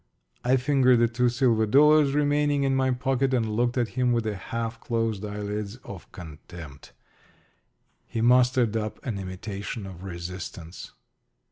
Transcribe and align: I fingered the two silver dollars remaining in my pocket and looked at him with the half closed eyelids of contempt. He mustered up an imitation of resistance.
I 0.43 0.57
fingered 0.57 0.97
the 0.97 1.07
two 1.07 1.29
silver 1.29 1.67
dollars 1.67 2.13
remaining 2.15 2.63
in 2.63 2.75
my 2.75 2.89
pocket 2.89 3.35
and 3.35 3.47
looked 3.55 3.77
at 3.77 3.89
him 3.89 4.13
with 4.13 4.23
the 4.23 4.33
half 4.35 4.79
closed 4.79 5.23
eyelids 5.23 5.75
of 5.83 6.11
contempt. 6.11 6.91
He 8.07 8.19
mustered 8.19 8.75
up 8.75 8.99
an 9.05 9.19
imitation 9.19 9.85
of 9.85 10.01
resistance. 10.03 10.93